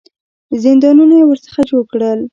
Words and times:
زندانونه 0.63 1.13
یې 1.19 1.25
ورڅخه 1.27 1.61
جوړ 1.69 1.83
کړل. 1.91 2.19